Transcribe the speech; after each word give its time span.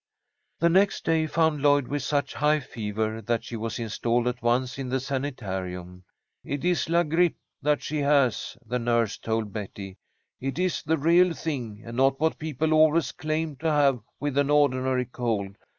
The 0.57 0.67
next 0.69 1.05
day 1.05 1.27
found 1.27 1.61
Lloyd 1.61 1.87
with 1.87 2.01
such 2.01 2.33
high 2.33 2.59
fever 2.59 3.21
that 3.21 3.43
she 3.43 3.55
was 3.55 3.77
installed 3.77 4.27
at 4.27 4.41
once 4.41 4.79
in 4.79 4.89
the 4.89 4.99
sanitarium. 4.99 6.05
"It 6.43 6.65
is 6.65 6.89
la 6.89 7.03
grippe 7.03 7.37
that 7.61 7.83
she 7.83 7.99
has," 7.99 8.57
the 8.65 8.79
nurse 8.79 9.19
told 9.19 9.53
Betty. 9.53 9.99
"It 10.39 10.57
is 10.57 10.81
the 10.81 10.97
real 10.97 11.35
thing, 11.35 11.83
and 11.85 11.97
not 11.97 12.19
what 12.19 12.39
people 12.39 12.73
always 12.73 13.11
claim 13.11 13.57
to 13.57 13.69
have 13.71 13.99
with 14.19 14.39
an 14.39 14.49
ordinary 14.49 15.05
cold. 15.05 15.55